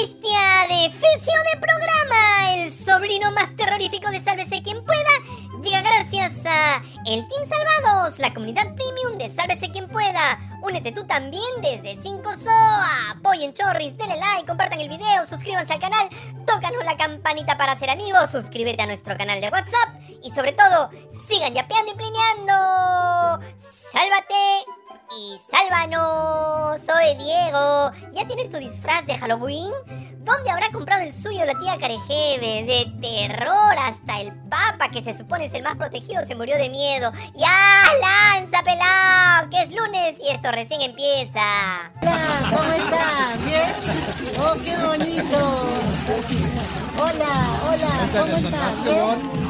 bestia 0.00 0.66
de 0.68 0.88
de 0.88 1.60
programa, 1.60 2.54
el 2.54 2.72
sobrino 2.72 3.32
más 3.32 3.54
terrorífico 3.54 4.10
de 4.10 4.20
Sálvese 4.20 4.62
quien 4.62 4.82
pueda, 4.82 5.10
llega 5.62 5.82
gracias 5.82 6.32
a 6.46 6.82
el 7.06 7.28
Team 7.28 7.44
Salvados, 7.44 8.18
la 8.18 8.32
comunidad 8.32 8.74
premium 8.74 9.18
de 9.18 9.28
Sálvese 9.28 9.70
quien 9.70 9.88
pueda. 9.88 10.38
Únete 10.62 10.92
tú 10.92 11.06
también 11.06 11.60
desde 11.60 12.00
5SOA. 12.00 13.10
Apoyen 13.16 13.52
Chorris, 13.52 13.96
denle 13.98 14.16
like, 14.16 14.46
compartan 14.46 14.80
el 14.80 14.88
video, 14.88 15.26
suscríbanse 15.26 15.74
al 15.74 15.80
canal, 15.80 16.08
tócanos 16.46 16.84
la 16.84 16.96
campanita 16.96 17.58
para 17.58 17.76
ser 17.76 17.90
amigos, 17.90 18.30
suscríbete 18.30 18.82
a 18.82 18.86
nuestro 18.86 19.18
canal 19.18 19.40
de 19.40 19.48
WhatsApp 19.48 20.00
y 20.22 20.30
sobre 20.30 20.52
todo, 20.52 20.90
sigan 21.28 21.52
yapeando 21.52 21.92
y 21.92 21.96
plineando. 21.96 23.46
¡Sálvate! 23.56 24.79
Y 25.16 25.36
sálvanos. 25.38 26.80
Soy 26.80 27.16
Diego. 27.16 27.90
¿Ya 28.12 28.26
tienes 28.26 28.48
tu 28.48 28.58
disfraz 28.58 29.04
de 29.06 29.18
Halloween? 29.18 29.72
¿Dónde 30.18 30.50
habrá 30.50 30.70
comprado 30.70 31.02
el 31.02 31.12
suyo 31.12 31.44
la 31.44 31.58
tía 31.58 31.78
Carejeve? 31.78 32.62
De 32.64 32.92
terror 33.00 33.76
hasta 33.78 34.20
el 34.20 34.32
papa, 34.48 34.90
que 34.90 35.02
se 35.02 35.14
supone 35.14 35.46
es 35.46 35.54
el 35.54 35.62
más 35.62 35.76
protegido, 35.76 36.24
se 36.26 36.34
murió 36.34 36.56
de 36.56 36.70
miedo. 36.70 37.10
¡Ya, 37.34 37.82
lanza, 38.00 38.62
pelado! 38.62 39.50
Que 39.50 39.62
es 39.62 39.74
lunes 39.74 40.18
y 40.22 40.28
esto 40.28 40.52
recién 40.52 40.82
empieza. 40.82 41.90
Hola, 42.02 42.50
¿cómo 42.50 42.72
están? 42.72 43.44
¿Bien? 43.44 43.74
¡Oh, 44.38 44.54
qué 44.62 44.76
bonito! 44.76 45.66
Hola, 46.98 47.60
hola, 47.68 48.08
¿cómo 48.12 48.36
están? 48.36 48.84
¿Bien? 48.84 49.49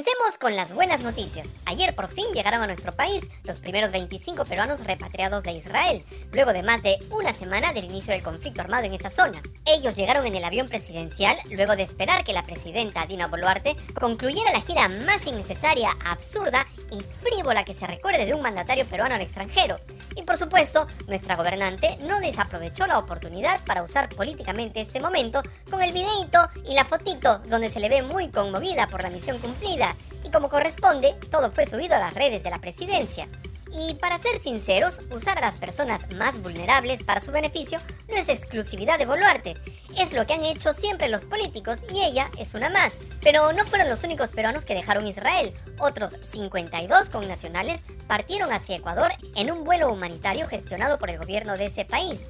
Comencemos 0.00 0.38
con 0.38 0.56
las 0.56 0.72
buenas 0.72 1.02
noticias. 1.02 1.46
Ayer 1.66 1.94
por 1.94 2.08
fin 2.08 2.24
llegaron 2.32 2.62
a 2.62 2.66
nuestro 2.66 2.92
país 2.92 3.22
los 3.44 3.58
primeros 3.58 3.92
25 3.92 4.46
peruanos 4.46 4.82
repatriados 4.82 5.44
de 5.44 5.52
Israel, 5.52 6.06
luego 6.32 6.54
de 6.54 6.62
más 6.62 6.82
de 6.82 6.96
una 7.10 7.34
semana 7.34 7.74
del 7.74 7.84
inicio 7.84 8.14
del 8.14 8.22
conflicto 8.22 8.62
armado 8.62 8.86
en 8.86 8.94
esa 8.94 9.10
zona. 9.10 9.42
Ellos 9.66 9.96
llegaron 9.96 10.24
en 10.24 10.34
el 10.34 10.44
avión 10.44 10.70
presidencial 10.70 11.36
luego 11.50 11.76
de 11.76 11.82
esperar 11.82 12.24
que 12.24 12.32
la 12.32 12.46
presidenta 12.46 13.04
Dina 13.04 13.26
Boluarte 13.26 13.76
concluyera 13.92 14.52
la 14.52 14.62
gira 14.62 14.88
más 14.88 15.26
innecesaria, 15.26 15.90
absurda 16.06 16.66
y 16.90 17.02
frívola 17.22 17.66
que 17.66 17.74
se 17.74 17.86
recuerde 17.86 18.24
de 18.24 18.32
un 18.32 18.40
mandatario 18.40 18.86
peruano 18.86 19.16
al 19.16 19.20
extranjero. 19.20 19.80
Y 20.16 20.22
por 20.22 20.38
supuesto, 20.38 20.86
nuestra 21.08 21.36
gobernante 21.36 21.98
no 22.06 22.20
desaprovechó 22.20 22.86
la 22.86 22.98
oportunidad 22.98 23.62
para 23.64 23.82
usar 23.82 24.08
políticamente 24.08 24.80
este 24.80 24.98
momento 24.98 25.42
con 25.70 25.82
el 25.82 25.92
videito 25.92 26.48
y 26.66 26.74
la 26.74 26.86
fotito 26.86 27.38
donde 27.46 27.68
se 27.68 27.80
le 27.80 27.90
ve 27.90 28.02
muy 28.02 28.30
conmovida 28.30 28.88
por 28.88 29.02
la 29.02 29.10
misión 29.10 29.38
cumplida 29.38 29.89
como 30.30 30.48
corresponde, 30.48 31.14
todo 31.30 31.50
fue 31.50 31.66
subido 31.66 31.96
a 31.96 32.00
las 32.00 32.14
redes 32.14 32.42
de 32.42 32.50
la 32.50 32.60
presidencia. 32.60 33.28
Y 33.72 33.94
para 33.94 34.18
ser 34.18 34.40
sinceros, 34.40 35.00
usar 35.14 35.38
a 35.38 35.42
las 35.42 35.56
personas 35.56 36.10
más 36.16 36.42
vulnerables 36.42 37.04
para 37.04 37.20
su 37.20 37.30
beneficio 37.30 37.78
no 38.08 38.16
es 38.16 38.28
exclusividad 38.28 38.98
de 38.98 39.06
Boluarte. 39.06 39.54
Es 39.96 40.12
lo 40.12 40.26
que 40.26 40.34
han 40.34 40.44
hecho 40.44 40.72
siempre 40.72 41.08
los 41.08 41.24
políticos 41.24 41.84
y 41.92 42.02
ella 42.02 42.30
es 42.38 42.54
una 42.54 42.68
más. 42.68 42.94
Pero 43.22 43.52
no 43.52 43.64
fueron 43.64 43.88
los 43.88 44.02
únicos 44.02 44.30
peruanos 44.30 44.64
que 44.64 44.74
dejaron 44.74 45.06
Israel. 45.06 45.54
Otros 45.78 46.16
52 46.32 47.10
connacionales 47.10 47.82
partieron 48.08 48.52
hacia 48.52 48.76
Ecuador 48.76 49.12
en 49.36 49.52
un 49.52 49.64
vuelo 49.64 49.92
humanitario 49.92 50.48
gestionado 50.48 50.98
por 50.98 51.10
el 51.10 51.18
gobierno 51.18 51.56
de 51.56 51.66
ese 51.66 51.84
país. 51.84 52.28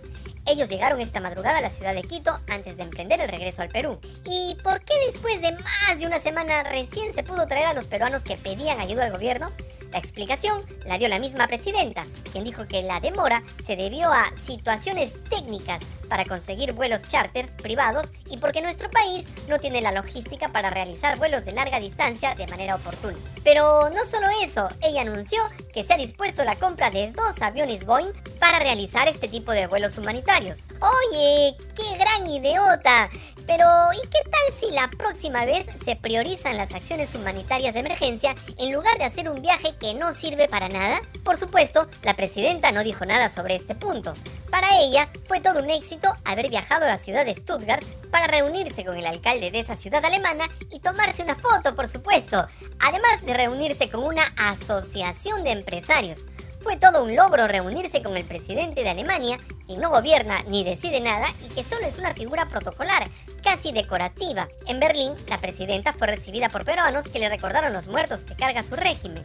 Ellos 0.51 0.69
llegaron 0.69 1.01
esta 1.01 1.21
madrugada 1.21 1.59
a 1.59 1.61
la 1.61 1.71
ciudad 1.71 1.95
de 1.95 2.03
Quito 2.03 2.37
antes 2.49 2.77
de 2.77 2.83
emprender 2.83 3.21
el 3.21 3.29
regreso 3.29 3.63
al 3.63 3.69
Perú. 3.69 4.01
¿Y 4.25 4.57
por 4.65 4.81
qué 4.81 4.95
después 5.07 5.41
de 5.41 5.53
más 5.53 6.01
de 6.01 6.07
una 6.07 6.19
semana 6.19 6.65
recién 6.65 7.15
se 7.15 7.23
pudo 7.23 7.47
traer 7.47 7.67
a 7.67 7.73
los 7.73 7.87
peruanos 7.87 8.25
que 8.25 8.37
pedían 8.37 8.81
ayuda 8.81 9.05
al 9.05 9.13
gobierno? 9.13 9.53
La 9.93 9.99
explicación 9.99 10.63
la 10.87 10.99
dio 10.99 11.09
la 11.09 11.19
misma 11.19 11.47
presidenta, 11.47 12.05
quien 12.33 12.45
dijo 12.45 12.67
que 12.67 12.83
la 12.83 13.01
demora 13.01 13.43
se 13.65 13.77
debió 13.77 14.13
a 14.13 14.33
situaciones 14.45 15.15
técnicas 15.25 15.81
para 16.09 16.25
conseguir 16.25 16.73
vuelos 16.73 17.07
charters 17.07 17.51
privados 17.63 18.13
y 18.29 18.39
porque 18.39 18.63
nuestro 18.63 18.91
país 18.91 19.27
no 19.49 19.59
tiene 19.59 19.81
la 19.81 19.93
logística 19.93 20.49
para 20.49 20.71
realizar 20.71 21.19
vuelos 21.19 21.45
de 21.45 21.53
larga 21.53 21.81
distancia 21.81 22.35
de 22.35 22.47
manera 22.49 22.75
oportuna. 22.75 23.17
Pero 23.45 23.91
no 23.91 24.05
solo 24.05 24.27
eso, 24.43 24.69
ella 24.83 25.03
anunció 25.03 25.41
que 25.73 25.85
se 25.85 25.95
ha 25.95 25.97
dispuesto 25.97 26.45
la 26.45 26.57
compra 26.57 26.91
de 26.91 27.13
dos 27.13 27.41
aviones 27.43 27.87
Boeing 27.87 28.13
para 28.39 28.59
realizar 28.59 29.09
este 29.09 29.29
tipo 29.29 29.53
de 29.53 29.67
vuelos 29.67 29.99
humanitarios. 29.99 30.67
Oye, 30.81 31.57
qué 31.75 31.97
gran 31.97 32.29
idiota. 32.29 33.09
Pero, 33.51 33.67
¿y 33.93 34.07
qué 34.07 34.21
tal 34.31 34.61
si 34.61 34.71
la 34.71 34.89
próxima 34.97 35.45
vez 35.45 35.67
se 35.85 35.97
priorizan 35.97 36.57
las 36.57 36.73
acciones 36.73 37.13
humanitarias 37.17 37.75
de 37.75 37.81
emergencia 37.81 38.33
en 38.57 38.73
lugar 38.73 38.97
de 38.97 39.03
hacer 39.03 39.29
un 39.29 39.43
viaje 39.43 39.75
que 39.81 39.93
no 39.93 40.13
sirve 40.13 40.47
para 40.47 40.69
nada? 40.69 41.03
Por 41.25 41.37
supuesto, 41.37 41.89
la 42.05 42.15
presidenta 42.15 42.71
no 42.71 42.85
dijo 42.85 43.05
nada 43.07 43.29
sobre 43.29 43.57
este 43.57 43.75
punto. 43.75 44.13
Para 44.53 44.79
ella 44.79 45.09
fue 45.27 45.41
todo 45.41 45.59
un 45.59 45.69
éxito 45.69 46.15
haber 46.25 46.49
viajado 46.49 46.85
a 46.85 46.91
la 46.91 46.99
ciudad 46.99 47.27
de 47.27 47.35
Stuttgart 47.35 47.85
para 48.13 48.29
reunirse 48.29 48.85
con 48.85 48.97
el 48.97 49.05
alcalde 49.05 49.51
de 49.51 49.59
esa 49.59 49.75
ciudad 49.75 50.05
alemana 50.05 50.49
y 50.71 50.79
tomarse 50.79 51.25
una 51.25 51.35
foto, 51.35 51.75
por 51.75 51.89
supuesto, 51.89 52.47
además 52.79 53.27
de 53.27 53.35
reunirse 53.35 53.91
con 53.91 54.05
una 54.05 54.23
asociación 54.37 55.43
de 55.43 55.51
empresarios. 55.51 56.21
Fue 56.63 56.77
todo 56.77 57.05
un 57.05 57.17
logro 57.17 57.49
reunirse 57.49 58.03
con 58.03 58.17
el 58.17 58.25
presidente 58.25 58.83
de 58.83 58.91
Alemania, 58.91 59.39
quien 59.67 59.81
no 59.81 59.89
gobierna 59.89 60.43
ni 60.47 60.63
decide 60.63 61.01
nada 61.01 61.29
y 61.43 61.49
que 61.49 61.65
solo 61.65 61.87
es 61.87 61.99
una 61.99 62.13
figura 62.13 62.51
protocolar, 62.51 63.09
casi 63.41 63.73
decorativa. 63.73 64.49
En 64.67 64.81
Berlín, 64.81 65.15
la 65.29 65.41
presidenta 65.41 65.93
fue 65.93 66.07
recibida 66.07 66.49
por 66.49 66.65
peruanos 66.65 67.09
que 67.09 67.19
le 67.19 67.29
recordaron 67.29 67.73
los 67.73 67.87
muertos 67.87 68.25
que 68.25 68.37
carga 68.37 68.63
su 68.63 68.77
régimen. 68.77 69.25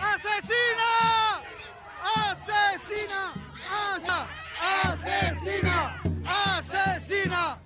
¡Asesina! 0.00 1.40
¡Asesina! 2.14 3.32
¡Asesina! 4.82 6.02
¡Asesina! 6.26 7.61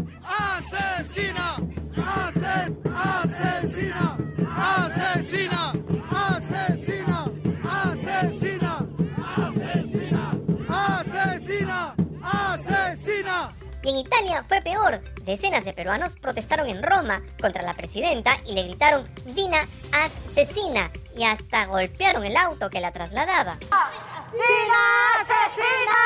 Y 13.87 13.91
en 13.91 13.99
Italia 13.99 14.45
fue 14.49 14.61
peor. 14.63 15.01
Decenas 15.23 15.65
de 15.65 15.73
peruanos 15.73 16.17
protestaron 16.17 16.67
en 16.67 16.83
Roma 16.83 17.23
contra 17.41 17.63
la 17.63 17.73
presidenta 17.73 18.37
y 18.45 18.55
le 18.55 18.65
gritaron 18.65 19.09
Dina 19.27 19.61
asesina 19.93 20.91
y 21.15 21.23
hasta 21.23 21.67
golpearon 21.67 22.25
el 22.25 22.37
auto 22.37 22.69
que 22.69 22.81
la 22.81 22.91
trasladaba. 22.91 23.57
¡Dina 23.61 24.83
asesina! 25.21 26.03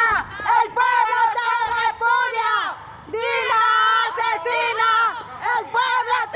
¡El 0.63 0.75
pueblo 0.75 1.21
te 1.33 1.49
repudia! 1.73 2.53
¡Dina 3.07 3.63
asesina! 4.11 4.91
¡El 5.57 5.65
pueblo 5.71 6.30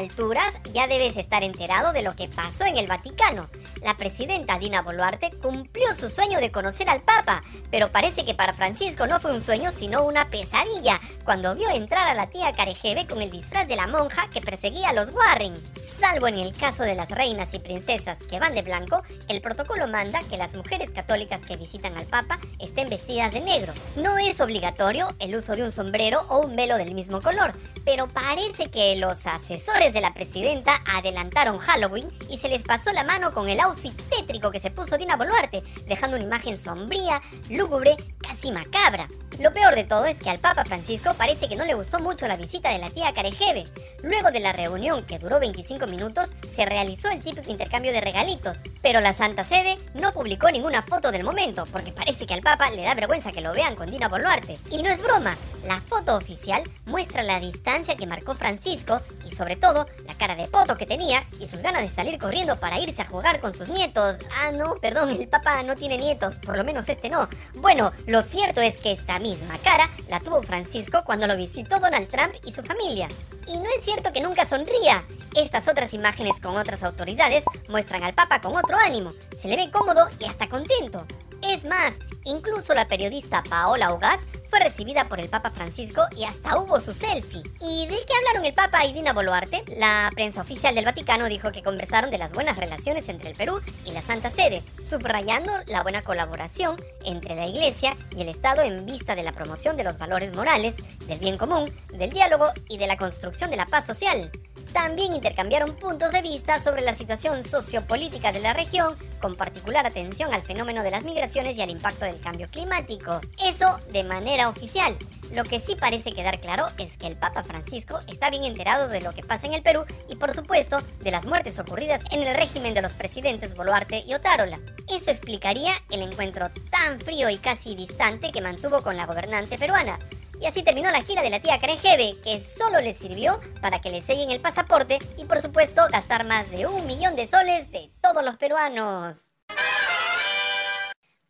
alturas 0.00 0.56
ya 0.72 0.86
debes 0.86 1.18
estar 1.18 1.42
enterado 1.42 1.92
de 1.92 2.02
lo 2.02 2.16
que 2.16 2.28
pasó 2.28 2.64
en 2.64 2.78
el 2.78 2.86
Vaticano. 2.86 3.50
La 3.82 3.96
presidenta 3.96 4.58
Dina 4.58 4.80
Boluarte 4.80 5.30
cumplió 5.42 5.94
su 5.94 6.08
sueño 6.08 6.40
de 6.40 6.50
conocer 6.50 6.88
al 6.88 7.02
Papa, 7.02 7.42
pero 7.70 7.92
parece 7.92 8.24
que 8.24 8.34
para 8.34 8.54
Francisco 8.54 9.06
no 9.06 9.20
fue 9.20 9.32
un 9.32 9.42
sueño 9.42 9.70
sino 9.72 10.02
una 10.02 10.30
pesadilla 10.30 10.98
cuando 11.24 11.54
vio 11.54 11.68
entrar 11.70 12.08
a 12.08 12.14
la 12.14 12.30
tía 12.30 12.54
Carejeve 12.54 13.06
con 13.06 13.20
el 13.20 13.30
disfraz 13.30 13.68
de 13.68 13.76
la 13.76 13.86
monja 13.86 14.28
que 14.30 14.40
perseguía 14.40 14.88
a 14.88 14.92
los 14.94 15.10
Warren. 15.10 15.54
Salvo 15.78 16.28
en 16.28 16.38
el 16.38 16.54
caso 16.54 16.82
de 16.82 16.94
las 16.94 17.10
reinas 17.10 17.52
y 17.52 17.58
princesas 17.58 18.18
que 18.22 18.40
van 18.40 18.54
de 18.54 18.62
blanco, 18.62 19.02
el 19.28 19.42
protocolo 19.42 19.86
manda 19.86 20.22
que 20.30 20.38
las 20.38 20.54
mujeres 20.54 20.90
católicas 20.90 21.42
que 21.42 21.58
visitan 21.58 21.96
al 21.96 22.06
Papa 22.06 22.38
estén 22.58 22.88
vestidas 22.88 23.34
de 23.34 23.40
negro. 23.40 23.74
No 23.96 24.16
es 24.16 24.40
obligatorio 24.40 25.14
el 25.18 25.36
uso 25.36 25.56
de 25.56 25.62
un 25.62 25.72
sombrero 25.72 26.22
o 26.28 26.38
un 26.38 26.56
velo 26.56 26.78
del 26.78 26.94
mismo 26.94 27.20
color, 27.20 27.52
pero 27.84 28.08
parece 28.08 28.70
que 28.70 28.96
los 28.96 29.26
asesores 29.26 29.89
de 29.92 30.00
la 30.00 30.14
presidenta 30.14 30.82
adelantaron 30.96 31.58
Halloween 31.58 32.10
y 32.28 32.38
se 32.38 32.48
les 32.48 32.62
pasó 32.62 32.92
la 32.92 33.04
mano 33.04 33.32
con 33.32 33.48
el 33.48 33.60
outfit 33.60 33.94
tétrico 34.08 34.50
que 34.50 34.60
se 34.60 34.70
puso 34.70 34.98
Dina 34.98 35.16
Boluarte, 35.16 35.62
dejando 35.86 36.16
una 36.16 36.24
imagen 36.24 36.58
sombría, 36.58 37.22
lúgubre, 37.48 37.96
casi 38.20 38.52
macabra. 38.52 39.08
Lo 39.38 39.54
peor 39.54 39.74
de 39.74 39.84
todo 39.84 40.04
es 40.04 40.16
que 40.16 40.28
al 40.28 40.38
Papa 40.38 40.64
Francisco 40.64 41.14
parece 41.14 41.48
que 41.48 41.56
no 41.56 41.64
le 41.64 41.72
gustó 41.72 41.98
mucho 41.98 42.26
la 42.26 42.36
visita 42.36 42.70
de 42.70 42.78
la 42.78 42.90
tía 42.90 43.14
Carejeve. 43.14 43.64
Luego 44.02 44.30
de 44.30 44.40
la 44.40 44.52
reunión, 44.52 45.06
que 45.06 45.18
duró 45.18 45.40
25 45.40 45.86
minutos, 45.86 46.34
se 46.54 46.66
realizó 46.66 47.08
el 47.08 47.22
típico 47.22 47.50
intercambio 47.50 47.92
de 47.92 48.02
regalitos, 48.02 48.58
pero 48.82 49.00
la 49.00 49.14
Santa 49.14 49.44
Sede 49.44 49.78
no 49.94 50.12
publicó 50.12 50.50
ninguna 50.50 50.82
foto 50.82 51.10
del 51.10 51.24
momento, 51.24 51.64
porque 51.72 51.92
parece 51.92 52.26
que 52.26 52.34
al 52.34 52.42
Papa 52.42 52.70
le 52.70 52.82
da 52.82 52.94
vergüenza 52.94 53.32
que 53.32 53.40
lo 53.40 53.54
vean 53.54 53.76
con 53.76 53.90
Dina 53.90 54.08
Boluarte. 54.08 54.58
Y 54.70 54.82
no 54.82 54.90
es 54.90 55.02
broma, 55.02 55.34
La 55.64 55.80
foto 55.82 56.16
oficial 56.16 56.62
muestra 56.86 57.22
la 57.22 57.38
distancia 57.38 57.96
que 57.96 58.06
marcó 58.06 58.34
Francisco 58.34 59.00
y 59.26 59.34
sobre 59.34 59.56
todo 59.56 59.86
la 60.06 60.14
cara 60.14 60.34
de 60.34 60.48
poto 60.48 60.76
que 60.76 60.86
tenía 60.86 61.22
y 61.38 61.46
sus 61.46 61.60
ganas 61.60 61.82
de 61.82 61.90
salir 61.90 62.18
corriendo 62.18 62.58
para 62.58 62.78
irse 62.78 63.02
a 63.02 63.06
jugar 63.06 63.40
con 63.40 63.52
sus 63.52 63.68
nietos. 63.68 64.16
Ah, 64.38 64.52
no, 64.52 64.74
perdón, 64.76 65.10
el 65.10 65.28
papá 65.28 65.62
no 65.62 65.76
tiene 65.76 65.98
nietos, 65.98 66.38
por 66.38 66.56
lo 66.56 66.64
menos 66.64 66.88
este 66.88 67.10
no. 67.10 67.28
Bueno, 67.56 67.92
lo 68.06 68.22
cierto 68.22 68.60
es 68.62 68.76
que 68.78 68.92
esta 68.92 69.18
misma 69.18 69.58
cara 69.58 69.90
la 70.08 70.20
tuvo 70.20 70.42
Francisco 70.42 71.02
cuando 71.04 71.26
lo 71.26 71.36
visitó 71.36 71.78
Donald 71.78 72.08
Trump 72.08 72.34
y 72.44 72.52
su 72.52 72.62
familia. 72.62 73.08
Y 73.46 73.58
no 73.58 73.66
es 73.76 73.84
cierto 73.84 74.12
que 74.12 74.22
nunca 74.22 74.46
sonría. 74.46 75.04
Estas 75.36 75.68
otras 75.68 75.92
imágenes 75.92 76.40
con 76.40 76.56
otras 76.56 76.82
autoridades 76.82 77.44
muestran 77.68 78.02
al 78.02 78.14
Papa 78.14 78.40
con 78.40 78.56
otro 78.56 78.76
ánimo. 78.78 79.12
Se 79.38 79.48
le 79.48 79.56
ve 79.56 79.70
cómodo 79.70 80.08
y 80.18 80.24
hasta 80.24 80.48
contento. 80.48 81.06
Es 81.48 81.64
más, 81.64 81.94
incluso 82.24 82.74
la 82.74 82.88
periodista 82.88 83.42
Paola 83.42 83.94
Ugaz 83.94 84.20
fue 84.50 84.58
recibida 84.58 85.04
por 85.04 85.20
el 85.20 85.28
Papa 85.28 85.50
Francisco 85.50 86.02
y 86.16 86.24
hasta 86.24 86.58
hubo 86.58 86.80
su 86.80 86.92
selfie. 86.92 87.42
¿Y 87.60 87.86
de 87.86 87.94
qué 88.04 88.14
hablaron 88.18 88.44
el 88.44 88.52
Papa 88.52 88.84
y 88.84 88.92
Dina 88.92 89.12
Boluarte? 89.12 89.62
La 89.76 90.10
prensa 90.14 90.42
oficial 90.42 90.74
del 90.74 90.84
Vaticano 90.84 91.26
dijo 91.26 91.52
que 91.52 91.62
conversaron 91.62 92.10
de 92.10 92.18
las 92.18 92.32
buenas 92.32 92.56
relaciones 92.56 93.08
entre 93.08 93.30
el 93.30 93.36
Perú 93.36 93.60
y 93.86 93.92
la 93.92 94.02
Santa 94.02 94.30
Sede, 94.30 94.62
subrayando 94.82 95.52
la 95.66 95.82
buena 95.82 96.02
colaboración 96.02 96.76
entre 97.04 97.36
la 97.36 97.46
Iglesia 97.46 97.96
y 98.10 98.22
el 98.22 98.28
Estado 98.28 98.62
en 98.62 98.84
vista 98.84 99.14
de 99.14 99.22
la 99.22 99.32
promoción 99.32 99.76
de 99.76 99.84
los 99.84 99.98
valores 99.98 100.34
morales, 100.34 100.74
del 101.06 101.20
bien 101.20 101.38
común, 101.38 101.72
del 101.92 102.10
diálogo 102.10 102.46
y 102.68 102.78
de 102.78 102.88
la 102.88 102.96
construcción 102.96 103.50
de 103.50 103.56
la 103.56 103.66
paz 103.66 103.86
social. 103.86 104.30
También 104.72 105.12
intercambiaron 105.12 105.74
puntos 105.74 106.12
de 106.12 106.22
vista 106.22 106.60
sobre 106.60 106.82
la 106.82 106.94
situación 106.94 107.42
sociopolítica 107.42 108.30
de 108.30 108.40
la 108.40 108.52
región, 108.52 108.96
con 109.20 109.34
particular 109.34 109.84
atención 109.84 110.32
al 110.32 110.42
fenómeno 110.42 110.82
de 110.82 110.92
las 110.92 111.02
migraciones 111.02 111.56
y 111.56 111.62
al 111.62 111.70
impacto 111.70 112.04
del 112.04 112.20
cambio 112.20 112.48
climático. 112.50 113.20
Eso 113.44 113.80
de 113.92 114.04
manera 114.04 114.48
oficial. 114.48 114.96
Lo 115.34 115.44
que 115.44 115.60
sí 115.60 115.76
parece 115.76 116.12
quedar 116.12 116.40
claro 116.40 116.66
es 116.78 116.96
que 116.96 117.06
el 117.06 117.16
Papa 117.16 117.42
Francisco 117.44 118.00
está 118.08 118.30
bien 118.30 118.44
enterado 118.44 118.88
de 118.88 119.00
lo 119.00 119.12
que 119.12 119.22
pasa 119.22 119.46
en 119.46 119.54
el 119.54 119.62
Perú 119.62 119.84
y 120.08 120.16
por 120.16 120.34
supuesto 120.34 120.78
de 121.00 121.10
las 121.10 121.24
muertes 121.24 121.58
ocurridas 121.58 122.00
en 122.10 122.22
el 122.22 122.34
régimen 122.36 122.74
de 122.74 122.82
los 122.82 122.94
presidentes 122.94 123.54
Boluarte 123.54 124.02
y 124.06 124.14
Otárola. 124.14 124.60
Eso 124.88 125.10
explicaría 125.10 125.72
el 125.90 126.02
encuentro 126.02 126.50
tan 126.70 127.00
frío 127.00 127.28
y 127.28 127.38
casi 127.38 127.74
distante 127.74 128.32
que 128.32 128.42
mantuvo 128.42 128.82
con 128.82 128.96
la 128.96 129.06
gobernante 129.06 129.56
peruana. 129.56 129.98
Y 130.40 130.46
así 130.46 130.62
terminó 130.62 130.90
la 130.90 131.02
gira 131.02 131.22
de 131.22 131.30
la 131.30 131.40
tía 131.40 131.60
Karen 131.60 131.78
que 131.78 132.42
solo 132.42 132.80
le 132.80 132.94
sirvió 132.94 133.40
para 133.60 133.80
que 133.80 133.90
le 133.90 134.00
sellen 134.00 134.30
el 134.30 134.40
pasaporte 134.40 134.98
y 135.18 135.26
por 135.26 135.40
supuesto 135.40 135.82
gastar 135.92 136.24
más 136.24 136.50
de 136.50 136.66
un 136.66 136.86
millón 136.86 137.14
de 137.14 137.26
soles 137.26 137.70
de 137.70 137.90
todos 138.00 138.24
los 138.24 138.36
peruanos. 138.36 139.30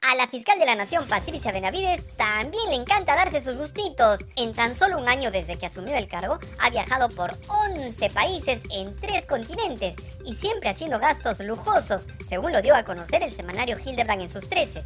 A 0.02 0.14
la 0.14 0.26
fiscal 0.26 0.58
de 0.58 0.66
la 0.66 0.74
Nación, 0.74 1.06
Patricia 1.06 1.52
Benavides, 1.52 2.04
también 2.16 2.70
le 2.70 2.74
encanta 2.74 3.14
darse 3.14 3.42
sus 3.42 3.58
gustitos. 3.58 4.20
En 4.36 4.54
tan 4.54 4.74
solo 4.74 4.98
un 4.98 5.08
año 5.08 5.30
desde 5.30 5.58
que 5.58 5.66
asumió 5.66 5.94
el 5.94 6.08
cargo, 6.08 6.38
ha 6.58 6.70
viajado 6.70 7.08
por 7.10 7.36
11 7.68 8.10
países 8.10 8.62
en 8.70 8.96
tres 8.96 9.26
continentes 9.26 9.96
y 10.24 10.34
siempre 10.34 10.70
haciendo 10.70 10.98
gastos 10.98 11.40
lujosos, 11.40 12.08
según 12.26 12.52
lo 12.52 12.62
dio 12.62 12.74
a 12.74 12.84
conocer 12.84 13.22
el 13.22 13.30
semanario 13.30 13.76
Hildebrand 13.78 14.22
en 14.22 14.30
sus 14.30 14.48
13. 14.48 14.82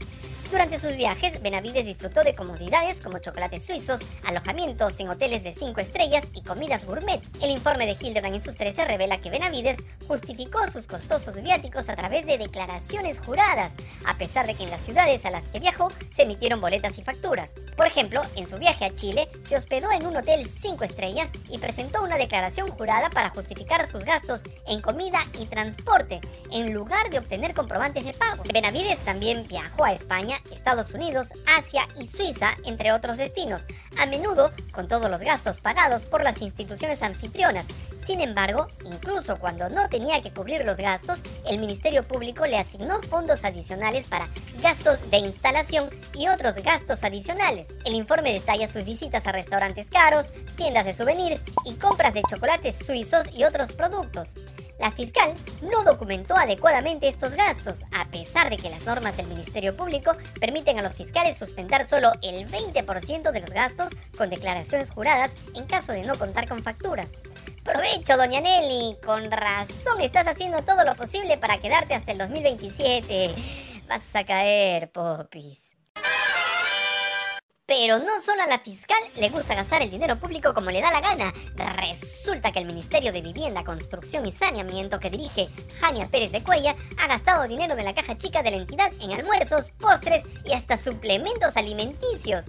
Durante 0.50 0.78
sus 0.78 0.94
viajes, 0.94 1.42
Benavides 1.42 1.84
disfrutó 1.84 2.22
de 2.22 2.34
comodidades 2.34 3.00
como 3.00 3.18
chocolates 3.18 3.66
suizos, 3.66 4.02
alojamientos 4.24 5.00
en 5.00 5.08
hoteles 5.08 5.42
de 5.42 5.52
5 5.52 5.80
estrellas 5.80 6.24
y 6.32 6.42
comidas 6.42 6.84
gourmet. 6.84 7.20
El 7.42 7.50
informe 7.50 7.86
de 7.86 7.96
Hildebrand 8.00 8.36
en 8.36 8.42
sus 8.42 8.56
13 8.56 8.84
revela 8.84 9.18
que 9.18 9.30
Benavides 9.30 9.78
justificó 10.06 10.64
sus 10.70 10.86
costosos 10.86 11.42
viáticos 11.42 11.88
a 11.88 11.96
través 11.96 12.24
de 12.26 12.38
declaraciones 12.38 13.18
juradas, 13.18 13.72
a 14.06 14.16
pesar 14.16 14.46
de 14.46 14.54
que 14.54 14.64
en 14.64 14.70
las 14.70 14.82
ciudades 14.82 15.24
a 15.24 15.30
las 15.30 15.44
que 15.44 15.60
viajó 15.60 15.88
se 16.10 16.22
emitieron 16.22 16.60
boletas 16.60 16.98
y 16.98 17.02
facturas. 17.02 17.50
Por 17.76 17.86
ejemplo, 17.86 18.22
en 18.36 18.46
su 18.46 18.58
viaje 18.58 18.84
a 18.84 18.94
Chile, 18.94 19.28
se 19.42 19.56
hospedó 19.56 19.90
en 19.90 20.06
un 20.06 20.16
hotel 20.16 20.48
5 20.48 20.84
estrellas 20.84 21.30
y 21.50 21.58
presentó 21.58 22.04
una 22.04 22.16
declaración 22.16 22.68
jurada 22.68 23.10
para 23.10 23.30
justificar 23.30 23.86
sus 23.88 24.04
gastos 24.04 24.42
en 24.68 24.80
comida 24.80 25.20
y 25.38 25.46
transporte, 25.46 26.20
en 26.52 26.72
lugar 26.72 27.10
de 27.10 27.18
obtener 27.18 27.54
comprobantes 27.54 28.04
de 28.04 28.12
pago. 28.12 28.44
Benavides 28.52 28.98
también 29.00 29.46
viajó 29.48 29.84
a 29.84 29.92
España 29.92 30.33
Estados 30.52 30.94
Unidos, 30.94 31.28
Asia 31.46 31.88
y 32.00 32.08
Suiza, 32.08 32.50
entre 32.64 32.92
otros 32.92 33.18
destinos, 33.18 33.62
a 33.98 34.06
menudo 34.06 34.52
con 34.72 34.88
todos 34.88 35.10
los 35.10 35.20
gastos 35.20 35.60
pagados 35.60 36.02
por 36.02 36.22
las 36.22 36.42
instituciones 36.42 37.02
anfitrionas. 37.02 37.66
Sin 38.06 38.20
embargo, 38.20 38.68
incluso 38.84 39.38
cuando 39.38 39.68
no 39.70 39.88
tenía 39.88 40.20
que 40.22 40.32
cubrir 40.32 40.64
los 40.64 40.78
gastos, 40.78 41.20
el 41.48 41.58
Ministerio 41.58 42.04
Público 42.04 42.46
le 42.46 42.58
asignó 42.58 43.00
fondos 43.02 43.44
adicionales 43.44 44.06
para 44.06 44.28
gastos 44.60 45.10
de 45.10 45.18
instalación 45.18 45.88
y 46.14 46.28
otros 46.28 46.56
gastos 46.56 47.02
adicionales. 47.02 47.68
El 47.86 47.94
informe 47.94 48.32
detalla 48.32 48.68
sus 48.68 48.84
visitas 48.84 49.26
a 49.26 49.32
restaurantes 49.32 49.88
caros, 49.88 50.30
tiendas 50.56 50.84
de 50.84 50.94
souvenirs 50.94 51.42
y 51.64 51.74
compras 51.74 52.12
de 52.12 52.22
chocolates 52.28 52.84
suizos 52.84 53.26
y 53.34 53.44
otros 53.44 53.72
productos. 53.72 54.34
La 54.78 54.90
fiscal 54.90 55.34
no 55.62 55.84
documentó 55.84 56.36
adecuadamente 56.36 57.08
estos 57.08 57.34
gastos, 57.34 57.84
a 57.92 58.06
pesar 58.08 58.50
de 58.50 58.56
que 58.56 58.70
las 58.70 58.84
normas 58.84 59.16
del 59.16 59.28
Ministerio 59.28 59.76
Público 59.76 60.12
permiten 60.40 60.78
a 60.78 60.82
los 60.82 60.94
fiscales 60.94 61.38
sustentar 61.38 61.86
solo 61.86 62.12
el 62.22 62.46
20% 62.48 63.30
de 63.30 63.40
los 63.40 63.50
gastos 63.50 63.94
con 64.16 64.30
declaraciones 64.30 64.90
juradas 64.90 65.34
en 65.54 65.66
caso 65.66 65.92
de 65.92 66.02
no 66.02 66.18
contar 66.18 66.48
con 66.48 66.62
facturas. 66.62 67.08
Provecho, 67.62 68.16
doña 68.16 68.40
Nelly. 68.40 68.96
Con 69.04 69.30
razón 69.30 70.00
estás 70.00 70.26
haciendo 70.26 70.62
todo 70.62 70.84
lo 70.84 70.94
posible 70.96 71.38
para 71.38 71.58
quedarte 71.58 71.94
hasta 71.94 72.12
el 72.12 72.18
2027. 72.18 73.34
Vas 73.88 74.14
a 74.14 74.24
caer, 74.24 74.90
Popis. 74.90 75.73
Pero 77.66 77.98
no 77.98 78.20
solo 78.20 78.42
a 78.42 78.46
la 78.46 78.58
fiscal 78.58 78.98
le 79.16 79.30
gusta 79.30 79.54
gastar 79.54 79.80
el 79.80 79.90
dinero 79.90 80.18
público 80.18 80.52
como 80.52 80.70
le 80.70 80.82
da 80.82 80.90
la 80.90 81.00
gana. 81.00 81.32
Resulta 81.56 82.52
que 82.52 82.58
el 82.58 82.66
Ministerio 82.66 83.10
de 83.10 83.22
Vivienda, 83.22 83.64
Construcción 83.64 84.26
y 84.26 84.32
Saneamiento 84.32 85.00
que 85.00 85.08
dirige 85.08 85.48
Jania 85.80 86.06
Pérez 86.08 86.30
de 86.30 86.42
Cuella 86.42 86.76
ha 86.98 87.06
gastado 87.06 87.48
dinero 87.48 87.74
de 87.74 87.84
la 87.84 87.94
caja 87.94 88.18
chica 88.18 88.42
de 88.42 88.50
la 88.50 88.58
entidad 88.58 88.92
en 89.00 89.12
almuerzos, 89.12 89.70
postres 89.80 90.24
y 90.44 90.52
hasta 90.52 90.76
suplementos 90.76 91.56
alimenticios. 91.56 92.48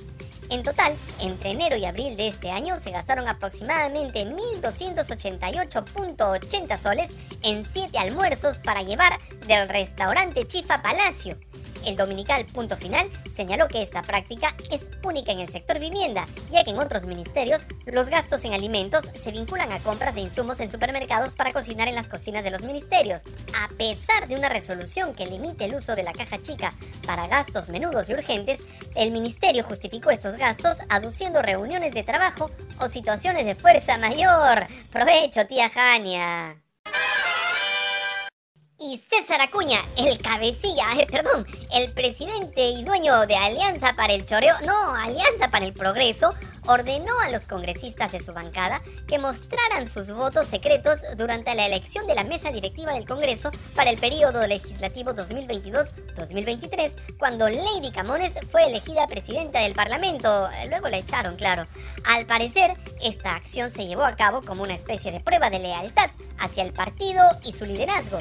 En 0.49 0.63
total, 0.63 0.93
entre 1.21 1.51
enero 1.51 1.77
y 1.77 1.85
abril 1.85 2.17
de 2.17 2.27
este 2.27 2.51
año 2.51 2.75
se 2.77 2.91
gastaron 2.91 3.29
aproximadamente 3.29 4.25
1.288.80 4.25 6.77
soles 6.77 7.11
en 7.41 7.65
7 7.65 7.97
almuerzos 7.97 8.59
para 8.59 8.83
llevar 8.83 9.17
del 9.47 9.69
restaurante 9.69 10.45
Chifa 10.45 10.81
Palacio. 10.81 11.37
El 11.85 11.95
dominical 11.95 12.45
Punto 12.45 12.77
Final 12.77 13.11
señaló 13.33 13.67
que 13.67 13.81
esta 13.81 14.01
práctica 14.01 14.55
es 14.71 14.89
única 15.03 15.31
en 15.31 15.39
el 15.39 15.49
sector 15.49 15.79
vivienda, 15.79 16.25
ya 16.51 16.63
que 16.63 16.71
en 16.71 16.79
otros 16.79 17.05
ministerios 17.05 17.61
los 17.85 18.09
gastos 18.09 18.43
en 18.45 18.53
alimentos 18.53 19.11
se 19.13 19.31
vinculan 19.31 19.71
a 19.71 19.79
compras 19.79 20.15
de 20.15 20.21
insumos 20.21 20.59
en 20.59 20.71
supermercados 20.71 21.35
para 21.35 21.53
cocinar 21.53 21.87
en 21.87 21.95
las 21.95 22.09
cocinas 22.09 22.43
de 22.43 22.51
los 22.51 22.63
ministerios. 22.63 23.21
A 23.61 23.69
pesar 23.69 24.27
de 24.27 24.35
una 24.35 24.49
resolución 24.49 25.13
que 25.13 25.27
limite 25.27 25.65
el 25.65 25.75
uso 25.75 25.95
de 25.95 26.03
la 26.03 26.13
caja 26.13 26.41
chica 26.41 26.73
para 27.05 27.27
gastos 27.27 27.69
menudos 27.69 28.09
y 28.09 28.13
urgentes, 28.13 28.59
el 28.95 29.11
ministerio 29.11 29.63
justificó 29.63 30.11
estos 30.11 30.35
gastos 30.35 30.79
aduciendo 30.89 31.41
reuniones 31.41 31.93
de 31.93 32.03
trabajo 32.03 32.49
o 32.79 32.87
situaciones 32.87 33.45
de 33.45 33.55
fuerza 33.55 33.97
mayor. 33.97 34.67
Provecho, 34.91 35.45
tía 35.47 35.69
Jania 35.69 36.64
y 38.79 39.01
César 39.09 39.41
Acuña, 39.41 39.79
el 39.97 40.19
cabecilla, 40.19 40.85
eh, 40.99 41.07
perdón, 41.09 41.45
el 41.73 41.91
presidente 41.93 42.69
y 42.69 42.83
dueño 42.83 43.25
de 43.25 43.35
Alianza 43.35 43.93
para 43.95 44.13
el 44.13 44.25
Choreo, 44.25 44.55
no, 44.65 44.95
Alianza 44.95 45.49
para 45.49 45.65
el 45.65 45.73
Progreso, 45.73 46.33
ordenó 46.67 47.19
a 47.19 47.29
los 47.29 47.47
congresistas 47.47 48.11
de 48.11 48.21
su 48.21 48.33
bancada 48.33 48.81
que 49.07 49.19
mostraran 49.19 49.87
sus 49.87 50.11
votos 50.11 50.47
secretos 50.47 51.01
durante 51.15 51.53
la 51.53 51.67
elección 51.67 52.07
de 52.07 52.15
la 52.15 52.23
mesa 52.23 52.51
directiva 52.51 52.93
del 52.93 53.05
Congreso 53.05 53.51
para 53.75 53.91
el 53.91 53.97
periodo 53.97 54.45
legislativo 54.47 55.11
2022-2023, 55.11 57.17
cuando 57.17 57.47
Lady 57.47 57.91
Camones 57.91 58.33
fue 58.51 58.65
elegida 58.65 59.07
presidenta 59.07 59.61
del 59.61 59.73
Parlamento. 59.73 60.49
Luego 60.69 60.89
la 60.89 60.97
echaron, 60.97 61.35
claro. 61.35 61.67
Al 62.05 62.25
parecer, 62.25 62.75
esta 63.03 63.35
acción 63.35 63.71
se 63.71 63.85
llevó 63.85 64.03
a 64.03 64.15
cabo 64.15 64.41
como 64.41 64.63
una 64.63 64.73
especie 64.73 65.11
de 65.11 65.19
prueba 65.19 65.49
de 65.49 65.59
lealtad 65.59 66.09
hacia 66.39 66.63
el 66.63 66.73
partido 66.73 67.21
y 67.43 67.53
su 67.53 67.65
liderazgo. 67.65 68.19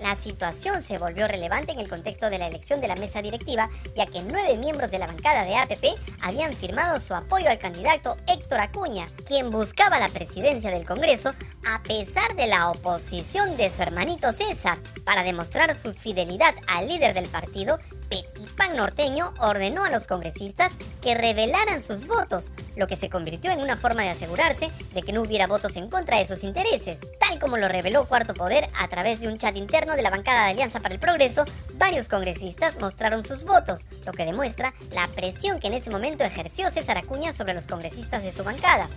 La 0.00 0.14
situación 0.14 0.82
se 0.82 0.98
volvió 0.98 1.26
relevante 1.26 1.72
en 1.72 1.80
el 1.80 1.88
contexto 1.88 2.28
de 2.28 2.38
la 2.38 2.48
elección 2.48 2.80
de 2.80 2.88
la 2.88 2.96
mesa 2.96 3.22
directiva, 3.22 3.70
ya 3.94 4.06
que 4.06 4.22
nueve 4.22 4.56
miembros 4.58 4.90
de 4.90 4.98
la 4.98 5.06
bancada 5.06 5.44
de 5.44 5.56
APP 5.56 5.84
habían 6.22 6.52
firmado 6.52 7.00
su 7.00 7.14
apoyo 7.14 7.48
al 7.48 7.58
candidato 7.58 8.16
Héctor 8.28 8.60
Acuña, 8.60 9.06
quien 9.26 9.50
buscaba 9.50 9.98
la 9.98 10.08
presidencia 10.08 10.70
del 10.70 10.84
Congreso 10.84 11.34
a 11.66 11.82
pesar 11.82 12.36
de 12.36 12.46
la 12.46 12.70
oposición 12.70 13.56
de 13.56 13.70
su 13.70 13.82
hermanito 13.82 14.32
César, 14.32 14.78
para 15.04 15.22
demostrar 15.22 15.74
su 15.74 15.94
fidelidad 15.94 16.54
al 16.68 16.88
líder 16.88 17.14
del 17.14 17.28
partido 17.28 17.78
Petipán 18.08 18.76
norteño 18.76 19.32
ordenó 19.38 19.84
a 19.84 19.90
los 19.90 20.06
congresistas 20.06 20.72
que 21.02 21.14
revelaran 21.14 21.82
sus 21.82 22.06
votos, 22.06 22.50
lo 22.76 22.86
que 22.86 22.96
se 22.96 23.10
convirtió 23.10 23.50
en 23.50 23.60
una 23.60 23.76
forma 23.76 24.02
de 24.02 24.10
asegurarse 24.10 24.70
de 24.94 25.02
que 25.02 25.12
no 25.12 25.22
hubiera 25.22 25.46
votos 25.46 25.76
en 25.76 25.88
contra 25.88 26.18
de 26.18 26.26
sus 26.26 26.44
intereses. 26.44 26.98
Tal 27.20 27.38
como 27.38 27.56
lo 27.56 27.68
reveló 27.68 28.06
Cuarto 28.06 28.34
Poder 28.34 28.68
a 28.78 28.88
través 28.88 29.20
de 29.20 29.28
un 29.28 29.38
chat 29.38 29.56
interno 29.56 29.96
de 29.96 30.02
la 30.02 30.10
bancada 30.10 30.44
de 30.44 30.50
Alianza 30.52 30.80
para 30.80 30.94
el 30.94 31.00
Progreso, 31.00 31.44
varios 31.74 32.08
congresistas 32.08 32.78
mostraron 32.80 33.24
sus 33.24 33.44
votos, 33.44 33.84
lo 34.04 34.12
que 34.12 34.24
demuestra 34.24 34.74
la 34.92 35.08
presión 35.08 35.60
que 35.60 35.66
en 35.66 35.74
ese 35.74 35.90
momento 35.90 36.24
ejerció 36.24 36.70
César 36.70 36.98
Acuña 36.98 37.32
sobre 37.32 37.54
los 37.54 37.66
congresistas 37.66 38.22
de 38.22 38.32
su 38.32 38.44
bancada. 38.44 38.88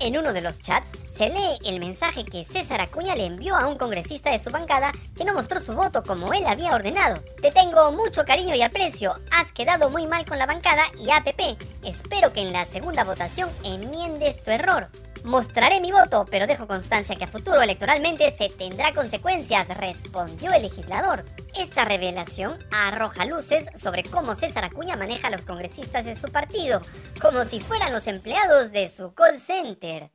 En 0.00 0.16
uno 0.16 0.32
de 0.32 0.40
los 0.40 0.60
chats 0.60 0.90
se 1.12 1.28
lee 1.28 1.58
el 1.64 1.80
mensaje 1.80 2.24
que 2.24 2.44
César 2.44 2.80
Acuña 2.80 3.14
le 3.14 3.26
envió 3.26 3.54
a 3.56 3.66
un 3.66 3.78
congresista 3.78 4.30
de 4.30 4.38
su 4.38 4.50
bancada 4.50 4.92
que 5.16 5.24
no 5.24 5.34
mostró 5.34 5.60
su 5.60 5.72
voto 5.72 6.02
como 6.02 6.32
él 6.32 6.44
había 6.46 6.74
ordenado. 6.74 7.22
Te 7.40 7.52
tengo 7.52 7.92
mucho 7.92 8.24
cariño 8.24 8.54
y 8.54 8.62
aprecio, 8.62 9.14
has 9.30 9.52
quedado 9.52 9.90
muy 9.90 10.06
mal 10.06 10.26
con 10.26 10.38
la 10.38 10.46
bancada 10.46 10.82
y 10.98 11.10
APP. 11.10 11.58
Espero 11.84 12.32
que 12.32 12.40
en 12.40 12.52
la 12.52 12.64
segunda 12.64 13.04
votación 13.04 13.50
enmiendes 13.62 14.42
tu 14.42 14.50
error. 14.50 14.88
Mostraré 15.24 15.80
mi 15.80 15.90
voto, 15.90 16.26
pero 16.30 16.46
dejo 16.46 16.66
constancia 16.66 17.16
que 17.16 17.24
a 17.24 17.28
futuro 17.28 17.62
electoralmente 17.62 18.30
se 18.30 18.50
tendrá 18.50 18.92
consecuencias, 18.92 19.66
respondió 19.78 20.52
el 20.52 20.60
legislador. 20.60 21.24
Esta 21.58 21.86
revelación 21.86 22.58
arroja 22.70 23.24
luces 23.24 23.66
sobre 23.74 24.02
cómo 24.02 24.34
César 24.34 24.64
Acuña 24.64 24.98
maneja 24.98 25.28
a 25.28 25.30
los 25.30 25.46
congresistas 25.46 26.04
de 26.04 26.14
su 26.14 26.30
partido, 26.30 26.82
como 27.22 27.44
si 27.44 27.58
fueran 27.58 27.94
los 27.94 28.06
empleados 28.06 28.70
de 28.70 28.90
su 28.90 29.14
call 29.14 29.40
center. 29.40 30.10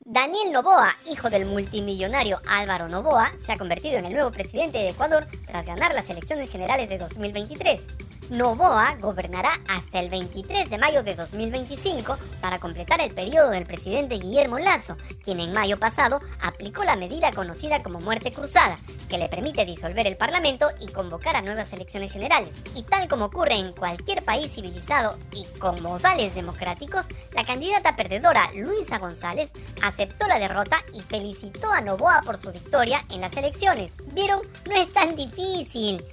Daniel 0.00 0.52
Novoa, 0.52 0.96
hijo 1.10 1.28
del 1.28 1.44
multimillonario 1.44 2.40
Álvaro 2.48 2.88
Novoa, 2.88 3.32
se 3.44 3.52
ha 3.52 3.58
convertido 3.58 3.98
en 3.98 4.06
el 4.06 4.14
nuevo 4.14 4.30
presidente 4.30 4.78
de 4.78 4.90
Ecuador 4.90 5.26
tras 5.46 5.66
ganar 5.66 5.92
las 5.92 6.08
elecciones 6.08 6.50
generales 6.50 6.88
de 6.88 6.96
2023. 6.96 8.05
Novoa 8.30 8.96
gobernará 8.96 9.52
hasta 9.68 10.00
el 10.00 10.10
23 10.10 10.68
de 10.68 10.78
mayo 10.78 11.04
de 11.04 11.14
2025 11.14 12.18
para 12.40 12.58
completar 12.58 13.00
el 13.00 13.14
periodo 13.14 13.50
del 13.50 13.66
presidente 13.66 14.16
Guillermo 14.16 14.58
Lazo, 14.58 14.96
quien 15.22 15.38
en 15.38 15.52
mayo 15.52 15.78
pasado 15.78 16.20
aplicó 16.40 16.82
la 16.82 16.96
medida 16.96 17.30
conocida 17.30 17.84
como 17.84 18.00
muerte 18.00 18.32
cruzada, 18.32 18.78
que 19.08 19.18
le 19.18 19.28
permite 19.28 19.64
disolver 19.64 20.08
el 20.08 20.16
Parlamento 20.16 20.68
y 20.80 20.88
convocar 20.88 21.36
a 21.36 21.42
nuevas 21.42 21.72
elecciones 21.72 22.10
generales. 22.10 22.50
Y 22.74 22.82
tal 22.82 23.06
como 23.06 23.26
ocurre 23.26 23.54
en 23.54 23.72
cualquier 23.72 24.24
país 24.24 24.52
civilizado 24.52 25.16
y 25.30 25.44
con 25.60 25.80
modales 25.80 26.34
democráticos, 26.34 27.06
la 27.32 27.44
candidata 27.44 27.94
perdedora 27.94 28.50
Luisa 28.56 28.98
González 28.98 29.52
aceptó 29.84 30.26
la 30.26 30.40
derrota 30.40 30.78
y 30.92 31.00
felicitó 31.00 31.70
a 31.70 31.80
Novoa 31.80 32.22
por 32.26 32.38
su 32.38 32.50
victoria 32.50 33.04
en 33.10 33.20
las 33.20 33.36
elecciones. 33.36 33.92
¿Vieron? 34.12 34.40
No 34.68 34.74
es 34.74 34.92
tan 34.92 35.14
difícil. 35.14 36.04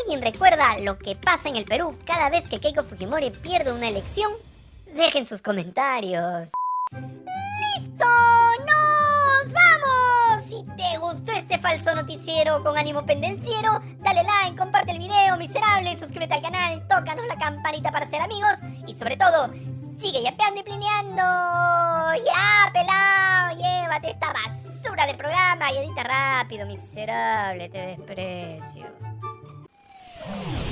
¿Alguien 0.00 0.22
recuerda 0.22 0.78
lo 0.80 0.98
que 0.98 1.16
pasa 1.16 1.48
en 1.48 1.56
el 1.56 1.64
Perú 1.64 1.98
cada 2.06 2.30
vez 2.30 2.48
que 2.48 2.60
Keiko 2.60 2.82
Fujimori 2.82 3.30
pierde 3.30 3.72
una 3.72 3.88
elección? 3.88 4.32
Dejen 4.86 5.26
sus 5.26 5.42
comentarios. 5.42 6.50
¡Listo! 6.92 8.06
¡Nos 8.58 9.52
vamos! 9.52 10.44
Si 10.46 10.64
te 10.76 10.98
gustó 10.98 11.32
este 11.32 11.58
falso 11.58 11.94
noticiero 11.94 12.62
con 12.62 12.76
ánimo 12.76 13.04
pendenciero, 13.04 13.80
dale 13.98 14.22
like, 14.22 14.56
comparte 14.56 14.92
el 14.92 14.98
video, 14.98 15.36
miserable, 15.36 15.96
suscríbete 15.96 16.34
al 16.34 16.42
canal, 16.42 16.86
tócanos 16.88 17.26
la 17.26 17.36
campanita 17.36 17.90
para 17.90 18.08
ser 18.08 18.20
amigos 18.20 18.58
y 18.86 18.94
sobre 18.94 19.16
todo, 19.16 19.50
sigue 19.98 20.22
yapeando 20.22 20.60
y 20.60 20.64
plineando. 20.64 21.22
¡Ya, 22.24 22.70
pelado! 22.72 23.56
Llévate 23.56 24.10
esta 24.10 24.32
basura 24.32 25.06
de 25.06 25.14
programa 25.14 25.72
y 25.72 25.78
edita 25.78 26.02
rápido, 26.02 26.66
miserable, 26.66 27.68
te 27.68 27.96
desprecio. 27.96 29.11
Oh. 30.24 30.71